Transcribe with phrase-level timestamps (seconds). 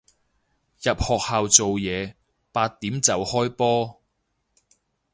[0.79, 2.15] 入學校做嘢，
[2.51, 4.01] 八點就開波